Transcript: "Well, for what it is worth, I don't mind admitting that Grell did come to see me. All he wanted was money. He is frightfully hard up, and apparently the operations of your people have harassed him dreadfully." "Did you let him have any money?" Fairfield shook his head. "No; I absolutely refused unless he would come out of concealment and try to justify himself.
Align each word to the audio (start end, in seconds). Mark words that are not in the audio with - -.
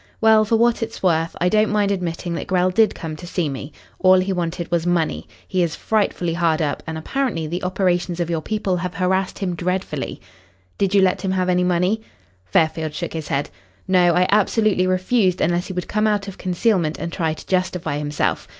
"Well, 0.19 0.43
for 0.45 0.55
what 0.55 0.81
it 0.81 0.89
is 0.89 1.03
worth, 1.03 1.35
I 1.39 1.47
don't 1.47 1.69
mind 1.69 1.91
admitting 1.91 2.33
that 2.33 2.47
Grell 2.47 2.71
did 2.71 2.95
come 2.95 3.15
to 3.17 3.27
see 3.27 3.47
me. 3.49 3.71
All 3.99 4.17
he 4.19 4.33
wanted 4.33 4.71
was 4.71 4.83
money. 4.87 5.27
He 5.47 5.61
is 5.61 5.75
frightfully 5.75 6.33
hard 6.33 6.59
up, 6.59 6.81
and 6.87 6.97
apparently 6.97 7.45
the 7.45 7.61
operations 7.63 8.19
of 8.19 8.27
your 8.27 8.41
people 8.41 8.77
have 8.77 8.95
harassed 8.95 9.37
him 9.37 9.53
dreadfully." 9.53 10.19
"Did 10.79 10.95
you 10.95 11.03
let 11.03 11.21
him 11.21 11.29
have 11.33 11.49
any 11.49 11.63
money?" 11.63 12.01
Fairfield 12.47 12.95
shook 12.95 13.13
his 13.13 13.27
head. 13.27 13.51
"No; 13.87 14.15
I 14.15 14.27
absolutely 14.31 14.87
refused 14.87 15.39
unless 15.39 15.67
he 15.67 15.73
would 15.73 15.87
come 15.87 16.07
out 16.07 16.27
of 16.27 16.39
concealment 16.39 16.97
and 16.97 17.13
try 17.13 17.35
to 17.35 17.45
justify 17.47 17.99
himself. 17.99 18.47